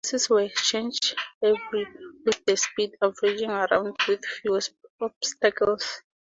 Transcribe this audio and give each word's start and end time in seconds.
The 0.03 0.07
horses 0.07 0.29
were 0.31 0.41
exchanged 0.41 1.15
every 1.43 1.85
with 2.25 2.43
the 2.45 2.57
speed 2.57 2.97
averaging 3.03 3.51
around 3.51 3.97
with 4.07 4.25
few 4.25 4.59
obstacles. 4.99 6.01